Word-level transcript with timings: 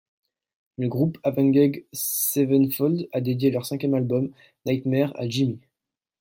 Le 0.79 0.87
groupe 0.87 1.19
Avenged 1.21 1.85
Sevenfold 1.93 3.07
a 3.13 3.21
dédié 3.21 3.51
leur 3.51 3.67
cinquième 3.67 3.93
album, 3.93 4.31
Nightmare, 4.65 5.11
à 5.15 5.29
Jimmy. 5.29 5.59